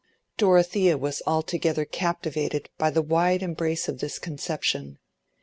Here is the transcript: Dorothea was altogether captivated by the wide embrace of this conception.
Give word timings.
Dorothea 0.35 0.97
was 0.97 1.21
altogether 1.27 1.85
captivated 1.85 2.69
by 2.79 2.89
the 2.89 3.03
wide 3.03 3.43
embrace 3.43 3.87
of 3.87 3.99
this 3.99 4.17
conception. 4.17 4.97